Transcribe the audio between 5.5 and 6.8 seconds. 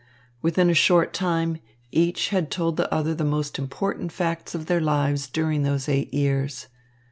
those eight years.